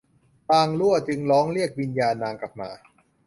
[0.49, 2.69] บ่างลั่วจึงร้องเรียกเอาวิญญาณนางกลับมา